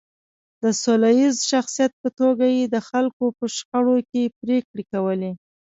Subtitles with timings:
[0.61, 5.31] د سوله ییز شخصیت په توګه یې د خلکو په شخړو کې پرېکړې کولې.